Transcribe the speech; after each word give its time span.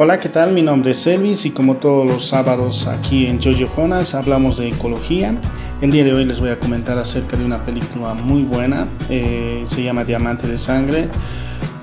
Hola, 0.00 0.20
¿qué 0.20 0.28
tal? 0.28 0.52
Mi 0.52 0.62
nombre 0.62 0.92
es 0.92 1.04
Elvis 1.08 1.44
y 1.44 1.50
como 1.50 1.78
todos 1.78 2.06
los 2.06 2.28
sábados 2.28 2.86
aquí 2.86 3.26
en 3.26 3.42
Jojo 3.42 3.66
Jonas 3.74 4.14
hablamos 4.14 4.56
de 4.56 4.68
ecología. 4.68 5.34
El 5.82 5.90
día 5.90 6.04
de 6.04 6.12
hoy 6.12 6.24
les 6.24 6.38
voy 6.38 6.50
a 6.50 6.60
comentar 6.60 6.96
acerca 6.98 7.36
de 7.36 7.44
una 7.44 7.58
película 7.58 8.14
muy 8.14 8.44
buena, 8.44 8.86
eh, 9.10 9.64
se 9.64 9.82
llama 9.82 10.04
Diamante 10.04 10.46
de 10.46 10.56
Sangre, 10.56 11.08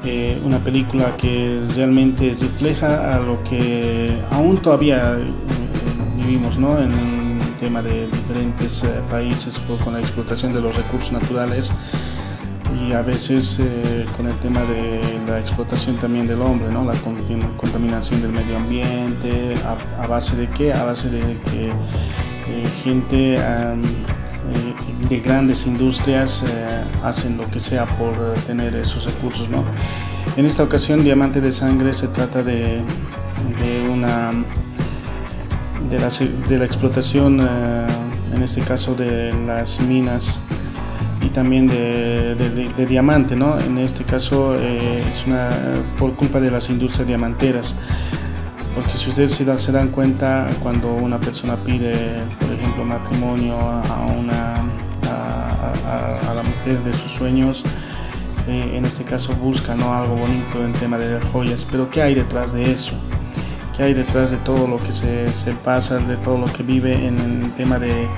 eh, 0.05 0.39
una 0.45 0.59
película 0.59 1.17
que 1.17 1.59
realmente 1.75 2.33
refleja 2.39 3.17
a 3.17 3.19
lo 3.19 3.43
que 3.43 4.17
aún 4.31 4.59
todavía 4.59 5.17
eh, 5.19 5.25
vivimos 6.15 6.57
¿no? 6.57 6.79
en 6.79 6.93
un 6.93 7.39
tema 7.59 7.81
de 7.81 8.07
diferentes 8.07 8.85
países 9.11 9.61
con 9.83 9.91
la 9.91 9.99
explotación 9.99 10.53
de 10.53 10.61
los 10.61 10.77
recursos 10.77 11.11
naturales 11.11 11.73
y 12.81 12.93
a 12.93 13.01
veces 13.01 13.59
eh, 13.59 14.05
con 14.17 14.27
el 14.27 14.35
tema 14.35 14.61
de 14.61 15.01
la 15.27 15.39
explotación 15.39 15.95
también 15.95 16.27
del 16.27 16.41
hombre, 16.41 16.69
¿no? 16.71 16.83
la 16.85 16.93
contaminación 17.57 18.21
del 18.21 18.31
medio 18.31 18.57
ambiente, 18.57 19.55
a, 19.99 20.07
base 20.07 20.35
de 20.35 20.47
qué? 20.47 20.73
A 20.73 20.83
base 20.83 21.09
de 21.09 21.21
que 21.21 21.69
eh, 21.69 22.67
gente 22.83 23.35
eh, 23.35 23.75
de 25.09 25.19
grandes 25.19 25.65
industrias 25.67 26.43
hacen 27.03 27.37
lo 27.37 27.49
que 27.49 27.59
sea 27.59 27.85
por 27.85 28.13
tener 28.47 28.75
esos 28.75 29.05
recursos. 29.05 29.49
¿no? 29.49 29.63
En 30.35 30.45
esta 30.45 30.63
ocasión, 30.63 31.03
Diamante 31.03 31.41
de 31.41 31.51
Sangre 31.51 31.93
se 31.93 32.07
trata 32.07 32.43
de, 32.43 32.81
de 33.59 33.89
una 33.89 34.31
de 35.89 35.99
la, 35.99 36.09
de 36.49 36.57
la 36.57 36.65
explotación, 36.65 37.39
en 38.33 38.41
este 38.43 38.61
caso 38.61 38.95
de 38.95 39.33
las 39.45 39.79
minas 39.81 40.41
y 41.25 41.29
también 41.29 41.67
de, 41.67 42.85
diamante, 42.87 43.35
¿no? 43.35 43.59
En 43.59 43.77
este 43.77 44.03
caso 44.03 44.55
eh, 44.55 45.03
es 45.09 45.25
una, 45.25 45.49
por 45.97 46.15
culpa 46.15 46.39
de 46.39 46.51
las 46.51 46.69
industrias 46.69 47.07
diamanteras. 47.07 47.75
Porque 48.75 48.91
si 48.91 49.09
ustedes 49.09 49.33
se 49.33 49.71
dan, 49.71 49.87
cuenta, 49.89 50.47
cuando 50.61 50.93
una 50.93 51.19
persona 51.19 51.55
pide, 51.55 51.95
por 52.39 52.51
ejemplo, 52.51 52.83
matrimonio 52.83 53.57
a, 53.57 54.05
una, 54.05 54.55
a, 56.29 56.33
la 56.33 56.43
mujer 56.43 56.83
de 56.83 56.93
sus 56.93 57.11
sueños, 57.11 57.63
eh, 58.47 58.73
en 58.75 58.83
este 58.85 59.05
caso 59.05 59.33
busca 59.33 59.75
¿no? 59.75 59.93
algo 59.93 60.17
bonito 60.17 60.63
en 60.63 60.73
tema 60.73 60.97
de 60.97 61.19
joyas, 61.31 61.65
pero 61.71 61.89
¿qué 61.89 62.01
hay 62.01 62.15
detrás 62.15 62.53
de 62.53 62.69
eso? 62.69 62.91
¿Qué 63.75 63.83
hay 63.83 63.93
detrás 63.93 64.31
de 64.31 64.37
todo 64.37 64.67
lo 64.67 64.77
que 64.77 64.91
se, 64.91 65.33
se 65.33 65.53
pasa, 65.53 65.97
de 65.97 66.17
todo 66.17 66.37
lo 66.37 66.45
que 66.45 66.61
vive 66.61 67.07
en 67.07 67.17
el 67.19 67.53
tema 67.53 67.79
de, 67.79 68.09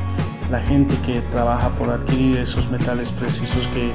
la 0.51 0.59
gente 0.59 0.97
que 1.05 1.21
trabaja 1.21 1.69
por 1.69 1.89
adquirir 1.89 2.37
esos 2.37 2.69
metales 2.69 3.11
precisos 3.11 3.67
que, 3.67 3.91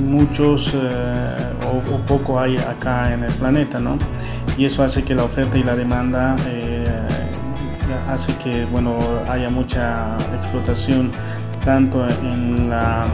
muchos 0.00 0.74
eh, 0.74 1.52
o, 1.92 1.98
poco 2.08 2.40
hay 2.40 2.56
acá 2.56 3.14
en 3.14 3.22
el 3.22 3.32
planeta, 3.34 3.78
¿no? 3.78 3.96
Y 4.58 4.64
eso 4.64 4.82
hace 4.82 5.04
que 5.04 5.14
la 5.14 5.22
oferta 5.22 5.56
y 5.56 5.62
la 5.62 5.76
demanda 5.76 6.34
eh, 6.48 6.84
hace 8.08 8.34
que, 8.36 8.64
bueno, 8.64 8.98
haya 9.30 9.50
mucha 9.50 10.16
explotación 10.34 11.12
tanto 11.64 12.04
en, 12.08 12.68
la, 12.68 13.06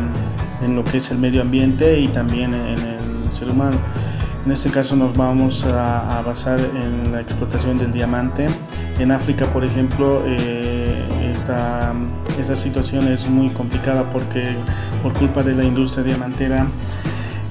en 0.63 0.75
lo 0.75 0.83
que 0.83 0.97
es 0.97 1.11
el 1.11 1.19
medio 1.19 1.43
ambiente 1.43 2.01
y 2.01 2.09
también 2.09 2.55
en 2.55 2.79
el 2.79 3.31
ser 3.31 3.51
humano. 3.51 3.77
En 4.45 4.53
este 4.53 4.71
caso 4.71 4.97
nos 4.97 5.15
vamos 5.17 5.65
a, 5.67 6.23
basar 6.25 6.59
en 6.59 7.13
la 7.13 7.21
explotación 7.21 7.79
del 7.79 7.93
diamante. 7.93 8.47
En 8.99 9.13
África, 9.13 9.47
por 9.47 9.65
ejemplo, 9.65 10.23
eh, 10.27 10.60
esta, 11.31 11.95
situación 12.57 13.09
es 13.09 13.29
muy 13.29 13.51
complicada 13.51 14.11
porque 14.11 14.55
por 15.03 15.13
culpa 15.13 15.43
de 15.43 15.55
la 15.55 15.65
industria 15.65 16.03
diamantera 16.05 16.67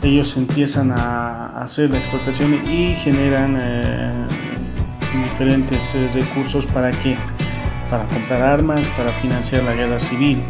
ellos 0.03 0.35
empiezan 0.38 0.91
a 0.91 1.47
hacer 1.58 1.89
la 1.89 1.97
explotación 1.97 2.53
y 2.67 2.95
generan 2.95 3.55
eh, 3.59 4.11
diferentes 5.23 5.95
eh, 5.95 6.07
recursos 6.13 6.66
para 6.66 6.91
qué? 6.91 7.17
Para 7.89 8.05
comprar 8.07 8.41
armas, 8.41 8.89
para 8.91 9.11
financiar 9.11 9.63
la 9.63 9.73
guerra 9.73 10.00
civil. 10.00 10.41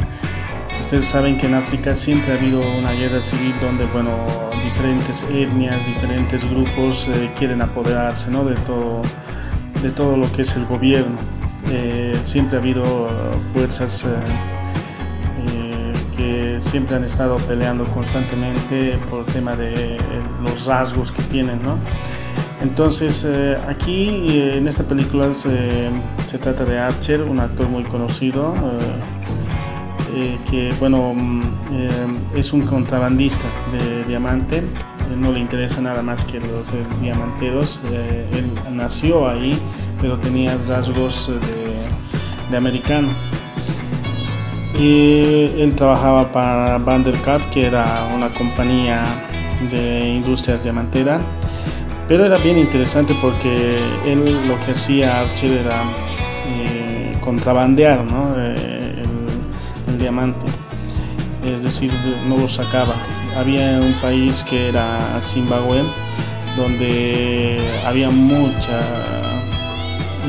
Ustedes 0.80 1.06
saben 1.06 1.38
que 1.38 1.48
en 1.48 1.56
África 1.56 1.96
siempre 1.96 2.34
ha 2.34 2.36
habido 2.36 2.60
una 2.78 2.92
guerra 2.94 3.22
civil 3.22 3.54
donde, 3.62 3.86
bueno, 3.86 4.18
diferentes 4.64 5.24
etnias, 5.24 5.86
diferentes 5.86 6.50
grupos 6.50 7.08
eh, 7.08 7.32
quieren 7.38 7.62
apoderarse, 7.62 8.32
¿no? 8.32 8.44
De 8.46 8.56
todo, 8.56 9.02
de 9.82 9.92
todo 9.92 10.18
lo 10.18 10.32
que 10.32 10.44
es 10.44 10.56
el 10.56 10.66
gobierno. 10.66 11.39
Eh, 11.68 12.18
siempre 12.22 12.58
ha 12.58 12.62
habido 12.62 13.08
fuerzas 13.54 14.06
eh, 14.06 15.94
que 16.16 16.58
siempre 16.60 16.96
han 16.96 17.04
estado 17.04 17.38
peleando 17.38 17.86
constantemente 17.86 18.98
por 19.10 19.20
el 19.22 19.26
tema 19.34 19.56
de 19.56 19.98
los 20.44 20.66
rasgos 20.66 21.12
que 21.12 21.22
tienen, 21.24 21.62
¿no? 21.64 21.78
Entonces, 22.62 23.26
aquí 23.68 24.42
en 24.42 24.68
esta 24.68 24.84
película 24.84 25.34
se, 25.34 25.90
trata 26.42 26.66
de 26.66 26.78
Archer, 26.78 27.22
un 27.22 27.40
actor 27.40 27.70
muy 27.70 27.84
conocido, 27.84 28.54
eh, 30.16 30.40
que 30.50 30.74
bueno, 30.80 31.14
mm, 31.14 31.42
eh, 31.72 31.90
es 32.36 32.52
un 32.52 32.64
contrabandista 32.64 33.46
de 33.72 34.04
diamante, 34.06 34.64
eh, 35.10 35.16
no 35.18 35.32
le 35.32 35.40
interesa 35.40 35.82
nada 35.82 36.02
más 36.02 36.24
que 36.24 36.40
los 36.40 36.68
diamanteros, 37.02 37.80
él 37.92 38.52
nació 38.72 39.28
ahí, 39.28 39.60
pero 40.02 40.18
tenía 40.18 40.58
rasgos 40.68 41.32
de, 42.50 42.58
americano. 42.58 43.10
Y 44.78 45.52
él 45.60 45.74
trabajaba 45.76 46.32
para 46.32 46.78
Vanderkart, 46.78 47.50
que 47.50 47.66
era 47.68 48.08
una 48.16 48.30
compañía 48.30 49.04
de 49.70 50.16
industrias 50.16 50.64
diamanteras, 50.64 51.22
pero 52.08 52.26
era 52.26 52.38
bien 52.38 52.58
interesante 52.58 53.16
porque 53.22 53.78
él 54.06 54.48
lo 54.48 54.60
que 54.62 54.72
hacía 54.72 55.20
Archer 55.20 55.52
era 55.52 55.84
contrabandear, 57.22 58.04
¿no? 58.04 58.34
diamante, 60.00 60.46
es 61.46 61.64
decir, 61.64 61.92
no 62.28 62.38
lo 62.38 62.50
sacaba. 62.50 62.96
Había 63.40 63.80
un 63.80 63.94
país 64.02 64.44
que 64.44 64.68
era 64.68 65.18
Zimbabue, 65.22 65.82
donde 66.58 67.58
había 67.86 68.10
mucha, 68.10 68.82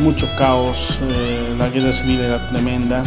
mucho 0.00 0.28
caos, 0.38 1.00
eh, 1.02 1.52
la 1.58 1.68
guerra 1.70 1.90
civil 1.90 2.20
era 2.20 2.48
tremenda 2.50 3.02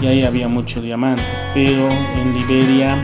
y 0.00 0.06
ahí 0.06 0.22
había 0.22 0.46
mucho 0.46 0.80
diamante, 0.80 1.24
pero 1.52 1.90
en 1.90 2.32
Liberia, 2.32 2.96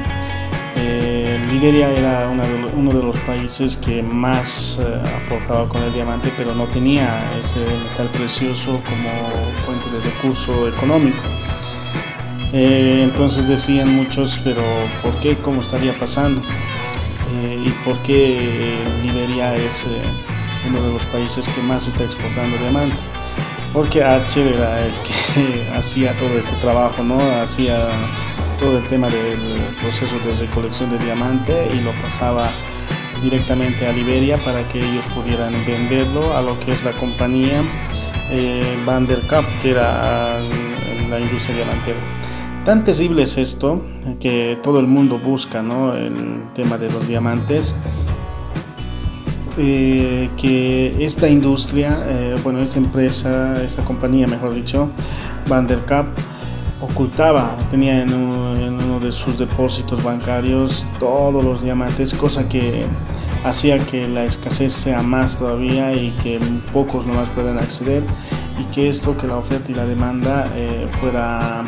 eh, 0.76 1.44
Liberia 1.50 1.90
era 1.90 2.28
uno 2.28 2.92
de 2.92 3.02
los 3.02 3.18
países 3.18 3.76
que 3.76 4.00
más 4.00 4.80
eh, 4.80 5.02
aportaba 5.26 5.68
con 5.68 5.82
el 5.82 5.92
diamante, 5.92 6.32
pero 6.36 6.54
no 6.54 6.68
tenía 6.68 7.18
ese 7.40 7.58
metal 7.88 8.08
precioso 8.12 8.80
como 8.84 9.10
fuente 9.66 9.90
de 9.90 9.98
recurso 9.98 10.68
económico. 10.68 11.24
Eh, 12.52 13.02
entonces 13.04 13.46
decían 13.46 13.94
muchos, 13.94 14.40
pero 14.42 14.62
¿por 15.02 15.18
qué? 15.20 15.36
¿Cómo 15.36 15.60
estaría 15.62 15.96
pasando? 15.96 16.42
Eh, 17.32 17.64
¿Y 17.64 17.70
por 17.84 17.96
qué 17.98 18.82
Liberia 19.02 19.54
es 19.54 19.84
eh, 19.84 20.02
uno 20.68 20.82
de 20.82 20.92
los 20.92 21.04
países 21.06 21.46
que 21.48 21.62
más 21.62 21.86
está 21.86 22.02
exportando 22.02 22.56
diamante? 22.58 22.96
Porque 23.72 24.02
H 24.02 24.54
era 24.54 24.84
el 24.84 24.92
que 24.92 25.70
hacía 25.74 26.16
todo 26.16 26.36
este 26.36 26.56
trabajo, 26.56 27.04
¿no? 27.04 27.20
Hacía 27.40 27.88
todo 28.58 28.78
el 28.78 28.84
tema 28.84 29.08
del 29.08 29.76
proceso 29.80 30.18
de 30.18 30.34
recolección 30.34 30.90
de 30.90 30.98
diamante 30.98 31.70
y 31.72 31.80
lo 31.80 31.92
pasaba 32.02 32.50
directamente 33.22 33.86
a 33.86 33.92
Liberia 33.92 34.38
para 34.38 34.66
que 34.66 34.80
ellos 34.80 35.04
pudieran 35.14 35.52
venderlo 35.64 36.36
a 36.36 36.42
lo 36.42 36.58
que 36.58 36.72
es 36.72 36.82
la 36.82 36.92
compañía 36.92 37.62
Vanderkap, 38.84 39.44
que 39.60 39.70
era 39.70 40.40
la 41.08 41.20
industria 41.20 41.56
diamantera. 41.56 42.19
Tan 42.64 42.84
terrible 42.84 43.22
es 43.22 43.38
esto 43.38 43.82
que 44.20 44.58
todo 44.62 44.80
el 44.80 44.86
mundo 44.86 45.18
busca, 45.18 45.62
¿no? 45.62 45.94
El 45.94 46.42
tema 46.54 46.76
de 46.76 46.90
los 46.90 47.08
diamantes. 47.08 47.74
Eh, 49.58 50.30
que 50.36 51.04
esta 51.04 51.28
industria, 51.28 51.98
eh, 52.08 52.36
bueno, 52.42 52.60
esta 52.60 52.78
empresa, 52.78 53.62
esta 53.62 53.82
compañía, 53.82 54.26
mejor 54.26 54.54
dicho, 54.54 54.90
Vanderkap, 55.48 56.06
ocultaba, 56.80 57.50
tenía 57.70 58.02
en, 58.02 58.14
uno 58.14 59.00
de 59.00 59.12
sus 59.12 59.38
depósitos 59.38 60.02
bancarios 60.02 60.86
todos 60.98 61.42
los 61.44 61.62
diamantes, 61.62 62.14
cosa 62.14 62.48
que 62.48 62.84
hacía 63.44 63.78
que 63.78 64.08
la 64.08 64.24
escasez 64.24 64.72
sea 64.72 65.02
más 65.02 65.38
todavía 65.38 65.94
y 65.94 66.10
que 66.22 66.38
pocos 66.72 67.06
nomás 67.06 67.28
puedan 67.30 67.58
acceder 67.58 68.02
y 68.58 68.64
que 68.66 68.88
esto, 68.88 69.16
que 69.16 69.26
la 69.26 69.36
oferta 69.36 69.72
y 69.72 69.74
la 69.74 69.84
demanda 69.84 70.46
eh, 70.54 70.88
fuera 70.90 71.64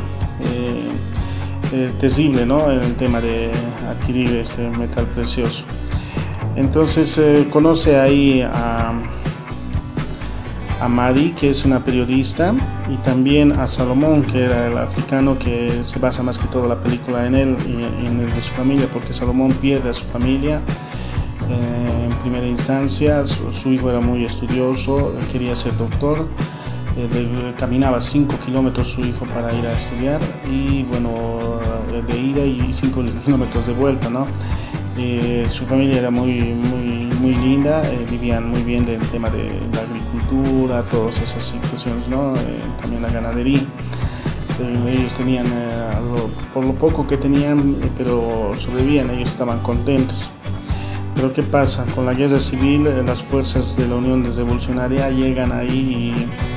terrible 1.99 2.45
¿no? 2.45 2.71
en 2.71 2.81
el 2.81 2.95
tema 2.97 3.21
de 3.21 3.51
adquirir 3.89 4.37
este 4.37 4.69
metal 4.71 5.07
precioso. 5.07 5.65
Entonces 6.57 7.17
eh, 7.19 7.49
conoce 7.51 7.99
ahí 7.99 8.43
a, 8.43 8.93
a 10.81 10.89
Madi, 10.89 11.31
que 11.31 11.49
es 11.49 11.65
una 11.65 11.83
periodista, 11.83 12.55
y 12.91 12.97
también 12.97 13.53
a 13.53 13.67
Salomón, 13.67 14.25
que 14.25 14.45
era 14.45 14.67
el 14.67 14.77
africano 14.77 15.39
que 15.39 15.81
se 15.85 15.99
basa 15.99 16.23
más 16.23 16.39
que 16.39 16.47
todo 16.49 16.69
la 16.69 16.81
película 16.81 17.27
en 17.27 17.37
él 17.37 17.57
y 17.67 18.07
en 18.07 18.21
el 18.21 18.35
de 18.35 18.43
su 18.43 18.53
familia, 18.53 18.87
porque 18.93 19.13
Salomón 19.13 19.53
pierde 19.53 19.91
a 19.91 19.95
su 19.95 20.05
familia 20.05 20.61
en 21.49 22.13
primera 22.23 22.47
instancia. 22.47 23.25
Su, 23.25 23.73
hijo 23.73 23.91
era 23.91 24.01
muy 24.01 24.25
estudioso, 24.25 25.15
quería 25.31 25.55
ser 25.55 25.77
doctor. 25.77 26.27
Eh, 26.95 27.55
caminaba 27.57 28.03
5 28.03 28.37
kilómetros 28.45 28.89
su 28.89 29.01
hijo 29.01 29.25
para 29.25 29.55
ir 29.55 29.67
a 29.67 29.73
estudiar 29.73 30.21
y 30.51 30.83
bueno, 30.83 31.59
de 32.07 32.19
ida 32.19 32.45
y 32.45 32.71
5 32.71 33.03
kilómetros 33.25 33.67
de 33.67 33.73
vuelta, 33.73 34.11
¿no? 34.11 34.27
Eh, 34.99 35.47
su 35.49 35.65
familia 35.65 36.01
era 36.01 36.11
muy, 36.11 36.53
muy, 36.53 37.09
muy 37.19 37.35
linda, 37.35 37.83
eh, 37.83 38.07
vivían 38.11 38.51
muy 38.51 38.63
bien 38.63 38.85
del 38.85 39.01
tema 39.09 39.31
de 39.31 39.49
la 39.73 39.81
agricultura, 39.81 40.83
todas 40.83 41.19
esas 41.23 41.43
situaciones, 41.43 42.09
¿no? 42.09 42.35
también 42.79 43.01
la 43.01 43.09
ganadería. 43.09 43.63
ellos 44.87 45.15
tenían, 45.15 45.47
por 46.53 46.67
lo 46.67 46.75
poco 46.75 47.07
que 47.07 47.17
tenían, 47.17 47.77
pero 47.97 48.53
sobrevivían, 48.59 49.09
ellos 49.11 49.31
estaban 49.31 49.61
contentos. 49.61 50.31
Pero 51.15 51.33
¿qué 51.33 51.43
pasa? 51.43 51.87
Con 51.95 52.05
la 52.05 52.13
guerra 52.13 52.39
civil, 52.39 52.87
las 53.07 53.25
fuerzas 53.25 53.77
de 53.79 53.89
la 53.89 53.95
Unión 53.95 54.25
Revolucionaria 54.37 55.09
llegan 55.09 55.53
ahí 55.53 56.15
y, 56.15 56.52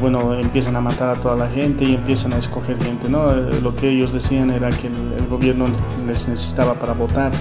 bueno, 0.00 0.34
empiezan 0.34 0.76
a 0.76 0.80
matar 0.80 1.10
a 1.10 1.14
toda 1.14 1.36
la 1.36 1.48
gente 1.48 1.84
y 1.84 1.94
empiezan 1.94 2.32
a 2.32 2.38
escoger 2.38 2.76
gente, 2.82 3.08
¿no? 3.08 3.30
Eh, 3.30 3.60
lo 3.62 3.74
que 3.74 3.88
ellos 3.88 4.12
decían 4.12 4.50
era 4.50 4.70
que 4.70 4.88
el, 4.88 5.26
gobierno 5.28 5.66
les 6.06 6.28
necesitaba 6.28 6.74
para 6.74 6.92
votar 6.92 7.32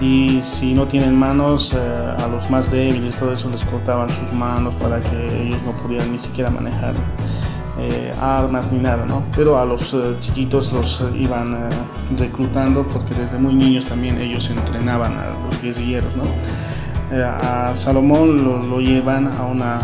y 0.00 0.40
si 0.42 0.74
no 0.74 0.86
tienen 0.86 1.16
manos, 1.18 1.72
eh, 1.74 1.78
a 1.78 2.28
los 2.28 2.50
más 2.50 2.70
débiles, 2.70 3.16
todo 3.16 3.32
eso 3.32 3.48
les 3.50 3.62
cortaban 3.64 4.10
sus 4.10 4.32
manos 4.32 4.74
para 4.74 5.00
que 5.00 5.42
ellos 5.42 5.58
no 5.64 5.72
pudieran 5.72 6.12
ni 6.12 6.18
siquiera 6.18 6.50
manejar 6.50 6.94
eh, 7.78 8.12
armas 8.20 8.70
ni 8.72 8.78
nada, 8.78 9.06
¿no? 9.06 9.24
Pero 9.34 9.58
a 9.58 9.64
los 9.64 9.96
chiquitos 10.20 10.72
los 10.72 11.04
iban 11.18 11.70
reclutando 12.18 12.86
porque 12.86 13.14
desde 13.14 13.38
muy 13.38 13.54
niños 13.54 13.86
también 13.86 14.18
ellos 14.18 14.50
entrenaban 14.50 15.12
a 15.16 15.26
los 15.46 15.62
guerrilleros, 15.62 16.16
¿no? 16.16 16.24
a 17.12 17.74
Salomón 17.74 18.44
lo, 18.44 18.58
lo 18.58 18.80
llevan 18.80 19.26
a 19.26 19.42
una 19.42 19.80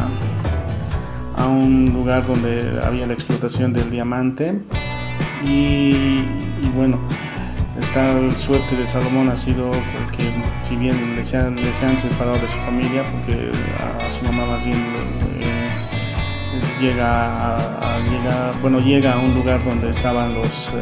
a 1.36 1.46
un 1.46 1.92
lugar 1.92 2.26
donde 2.26 2.80
había 2.84 3.06
la 3.06 3.12
explotación 3.12 3.72
del 3.72 3.90
diamante 3.90 4.58
y, 5.44 6.24
bueno, 6.74 6.98
tal 7.92 8.34
suerte 8.36 8.74
de 8.74 8.86
Salomón 8.86 9.28
ha 9.28 9.36
sido 9.36 9.70
porque 9.70 10.32
si 10.60 10.76
bien 10.76 11.14
le 11.14 11.22
se 11.22 11.36
han, 11.36 11.98
separado 11.98 12.38
de 12.38 12.48
su 12.48 12.58
familia, 12.58 13.04
porque 13.12 13.50
a, 13.78 14.10
su 14.10 14.24
mamá 14.24 14.46
más 14.46 14.64
bien 14.64 14.82
eh, 15.40 15.68
llega, 16.80 17.56
a, 17.56 18.52
bueno, 18.62 18.80
llega 18.80 19.14
a 19.14 19.18
un 19.18 19.34
lugar 19.34 19.62
donde 19.62 19.90
estaban 19.90 20.34
los, 20.34 20.70
eh, 20.70 20.80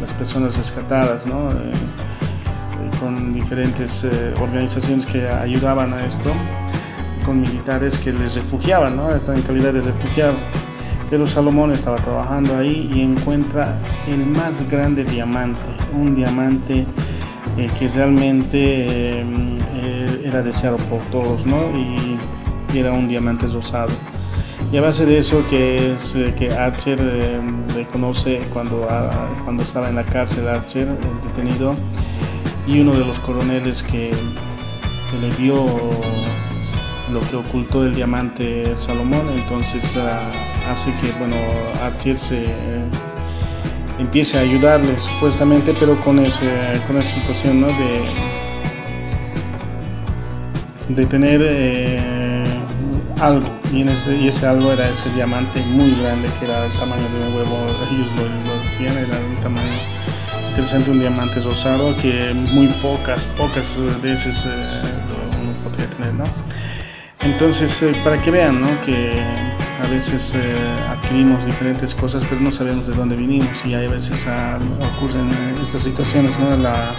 las 0.00 0.12
personas 0.12 0.56
rescatadas, 0.56 1.26
¿no? 1.26 1.50
Eh, 1.50 1.72
con 3.00 3.34
diferentes 3.34 4.06
organizaciones 4.40 5.04
que 5.04 5.28
ayudaban 5.28 5.92
a 5.92 6.06
esto 6.06 6.32
con 7.24 7.40
militares 7.40 7.98
que 7.98 8.12
les 8.12 8.34
refugiaban, 8.34 8.96
¿no? 8.96 9.14
Están 9.14 9.36
en 9.36 9.42
calidad 9.42 9.72
de 9.72 9.80
refugiado. 9.80 10.34
Pero 11.10 11.26
Salomón 11.26 11.72
estaba 11.72 11.96
trabajando 11.96 12.56
ahí 12.56 12.90
y 12.92 13.02
encuentra 13.02 13.78
el 14.06 14.24
más 14.26 14.68
grande 14.68 15.04
diamante, 15.04 15.70
un 15.92 16.14
diamante 16.14 16.86
eh, 17.56 17.70
que 17.78 17.88
realmente 17.88 19.20
eh, 19.20 20.22
era 20.24 20.42
deseado 20.42 20.76
por 20.76 21.00
todos, 21.10 21.44
¿no? 21.46 21.70
Y, 21.76 22.18
era 22.76 22.90
un 22.90 23.06
diamante 23.06 23.46
rosado. 23.46 23.92
Y 24.72 24.76
a 24.78 24.80
base 24.80 25.06
de 25.06 25.18
eso 25.18 25.46
que, 25.46 25.94
es, 25.94 26.16
eh, 26.16 26.34
que 26.36 26.52
Archer 26.52 26.98
reconoce 27.72 28.40
cuando, 28.52 28.84
ah, 28.90 29.28
cuando 29.44 29.62
estaba 29.62 29.88
en 29.88 29.94
la 29.94 30.02
cárcel, 30.02 30.48
Archer, 30.48 30.88
detenido, 31.22 31.76
y 32.66 32.80
uno 32.80 32.94
de 32.94 33.04
los 33.04 33.20
coroneles 33.20 33.84
que, 33.84 34.10
que 34.10 35.18
le 35.20 35.30
vio 35.36 35.64
lo 37.12 37.20
que 37.20 37.36
ocultó 37.36 37.84
el 37.84 37.94
diamante 37.94 38.74
Salomón, 38.76 39.28
entonces 39.34 39.96
ah, 39.96 40.30
hace 40.70 40.94
que 40.96 41.12
bueno 41.12 41.36
Archer 41.82 42.16
se 42.16 42.46
empiece 43.98 44.38
a 44.38 44.40
ayudarle 44.40 44.98
supuestamente, 44.98 45.74
pero 45.78 46.00
con 46.00 46.18
ese 46.18 46.48
con 46.86 46.96
esa 46.96 47.20
situación 47.20 47.60
¿no? 47.60 47.66
de 47.68 48.34
de 50.88 51.06
tener 51.06 51.40
eh, 51.42 52.44
algo 53.20 53.48
y, 53.72 53.82
y, 53.82 54.28
ese 54.28 54.46
algo 54.46 54.72
era 54.72 54.88
ese 54.88 55.10
diamante 55.10 55.62
muy 55.64 55.94
grande 55.94 56.28
que 56.38 56.44
era 56.44 56.66
el 56.66 56.72
tamaño 56.72 57.02
de 57.02 57.26
un 57.26 57.34
huevo 57.34 57.66
ellos 57.90 58.08
lo, 58.16 58.62
decían 58.62 58.96
era 58.98 59.18
un 59.18 59.36
tamaño 59.36 59.72
interesante 60.50 60.90
un 60.90 61.00
diamante 61.00 61.40
rosado 61.40 61.96
que 61.96 62.34
muy 62.34 62.68
pocas 62.82 63.24
pocas 63.38 63.78
veces 64.02 64.46
eh, 64.46 64.82
uno 65.42 65.52
podría 65.64 65.88
tener 65.88 66.14
no 66.14 66.24
entonces, 67.24 67.82
eh, 67.82 67.92
para 68.04 68.20
que 68.20 68.30
vean 68.30 68.60
¿no? 68.60 68.80
que 68.80 69.22
a 69.82 69.86
veces 69.88 70.34
eh, 70.34 70.56
adquirimos 70.88 71.44
diferentes 71.44 71.94
cosas, 71.94 72.24
pero 72.28 72.40
no 72.40 72.50
sabemos 72.50 72.86
de 72.86 72.94
dónde 72.94 73.16
vinimos 73.16 73.64
y 73.64 73.74
a 73.74 73.78
veces 73.78 74.26
ah, 74.28 74.58
ocurren 74.96 75.30
eh, 75.30 75.54
estas 75.62 75.82
situaciones, 75.82 76.38
¿no? 76.38 76.56
la, 76.56 76.94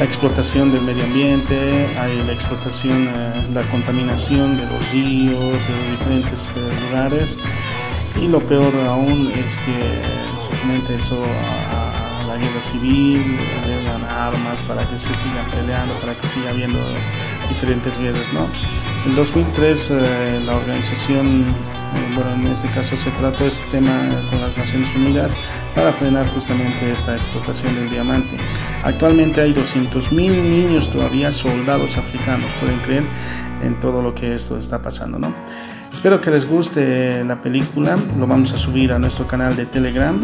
explotación 0.00 0.72
del 0.72 0.82
medio 0.82 1.04
ambiente, 1.04 1.96
hay 1.96 2.24
la 2.26 2.32
explotación, 2.32 3.08
la 3.52 3.62
contaminación 3.70 4.56
de 4.56 4.66
los 4.66 4.90
ríos, 4.90 5.68
de 5.68 5.76
los 5.76 5.90
diferentes 5.92 6.52
lugares 6.88 7.38
y 8.20 8.26
lo 8.26 8.40
peor 8.40 8.74
aún 8.86 9.30
es 9.32 9.58
que 9.58 10.02
se 10.38 10.52
fomenta 10.56 10.92
eso 10.94 11.22
a, 11.24 12.24
la 12.26 12.36
guerra 12.36 12.60
civil, 12.60 13.38
le 13.66 13.82
dan 13.84 14.04
armas 14.04 14.60
para 14.62 14.88
que 14.88 14.98
se 14.98 15.12
sigan 15.14 15.48
peleando, 15.50 15.98
para 16.00 16.16
que 16.16 16.26
siga 16.26 16.50
habiendo 16.50 16.78
diferentes 17.48 17.98
guerras, 17.98 18.32
¿no? 18.32 18.48
En 19.04 19.16
2003 19.16 19.90
eh, 19.90 20.40
la 20.46 20.56
organización, 20.56 21.44
bueno 22.14 22.34
en 22.34 22.46
este 22.46 22.68
caso 22.68 22.96
se 22.96 23.10
trató 23.10 23.44
este 23.44 23.66
tema 23.68 24.08
con 24.30 24.40
las 24.40 24.56
Naciones 24.56 24.94
Unidas 24.94 25.36
para 25.74 25.92
frenar 25.92 26.28
justamente 26.28 26.88
esta 26.90 27.16
explotación 27.16 27.74
del 27.74 27.90
diamante. 27.90 28.36
Actualmente 28.84 29.40
hay 29.40 29.52
200.000 29.52 30.12
niños 30.14 30.88
todavía 30.88 31.32
soldados 31.32 31.96
africanos, 31.96 32.52
pueden 32.60 32.78
creer 32.78 33.04
en 33.62 33.78
todo 33.80 34.02
lo 34.02 34.14
que 34.14 34.34
esto 34.34 34.56
está 34.56 34.80
pasando, 34.80 35.18
¿no? 35.18 35.34
Espero 35.92 36.20
que 36.20 36.30
les 36.30 36.48
guste 36.48 37.22
la 37.22 37.40
película, 37.40 37.96
lo 38.18 38.26
vamos 38.26 38.52
a 38.52 38.56
subir 38.56 38.92
a 38.92 38.98
nuestro 38.98 39.26
canal 39.26 39.54
de 39.54 39.66
Telegram. 39.66 40.20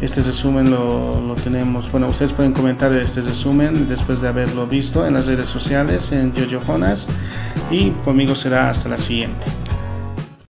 Este 0.00 0.20
resumen 0.20 0.70
lo, 0.70 1.34
tenemos, 1.42 1.90
bueno, 1.90 2.08
ustedes 2.08 2.32
pueden 2.32 2.52
comentar 2.52 2.92
este 2.92 3.22
resumen 3.22 3.88
después 3.88 4.20
de 4.20 4.28
haberlo 4.28 4.66
visto 4.66 5.06
en 5.06 5.14
las 5.14 5.26
redes 5.26 5.48
sociales, 5.48 6.12
en 6.12 6.32
Jojo 6.32 6.78
y 7.70 7.90
conmigo 8.04 8.36
será 8.36 8.70
hasta 8.70 8.88
la 8.88 8.98
siguiente. 8.98 9.65